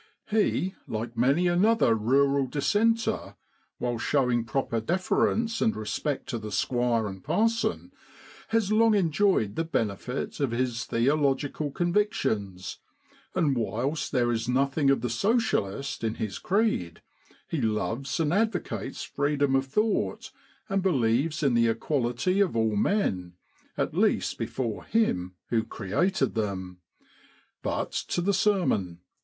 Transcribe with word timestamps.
He, 0.31 0.73
like 0.87 1.15
many 1.15 1.47
another 1.47 1.93
rural 1.93 2.47
dissenter, 2.47 3.35
whilst 3.79 4.03
showing 4.03 4.45
proper 4.45 4.81
deference 4.81 5.61
and 5.61 5.75
respect 5.75 6.27
to 6.29 6.39
the 6.39 6.51
squire 6.51 7.05
and 7.05 7.23
parson, 7.23 7.91
has 8.47 8.71
long 8.71 8.95
enjoyed 8.95 9.55
the 9.55 9.63
benefit 9.63 10.39
of 10.39 10.49
his 10.49 10.85
theological 10.85 11.69
convic 11.69 12.13
tions; 12.13 12.79
and 13.35 13.55
whilst 13.55 14.11
there 14.11 14.31
is 14.31 14.49
nothing 14.49 14.89
of 14.89 15.01
the 15.01 15.09
Socialist 15.11 16.03
in 16.03 16.15
his 16.15 16.39
creed, 16.39 17.03
he 17.47 17.61
loves 17.61 18.19
and 18.19 18.33
advocates 18.33 19.03
freedom 19.03 19.55
of 19.55 19.67
thought, 19.67 20.31
and 20.67 20.81
believes 20.81 21.43
in 21.43 21.53
the 21.53 21.67
equality 21.67 22.39
of 22.39 22.55
all 22.55 22.75
men, 22.75 23.33
at 23.77 23.93
least 23.93 24.39
before 24.39 24.83
Him 24.83 25.35
who 25.49 25.63
created 25.63 26.33
them. 26.33 26.79
But 27.61 27.91
to 27.91 28.21
the' 28.21 28.33
sermon.' 28.33 29.01